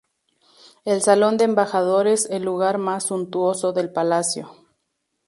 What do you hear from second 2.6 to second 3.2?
más